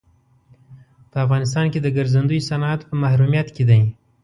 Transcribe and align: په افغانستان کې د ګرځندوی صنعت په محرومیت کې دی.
په 1.11 1.17
افغانستان 1.25 1.65
کې 1.71 1.79
د 1.81 1.87
ګرځندوی 1.97 2.39
صنعت 2.49 2.81
په 2.89 2.93
محرومیت 3.03 3.47
کې 3.55 3.63
دی. 3.69 3.81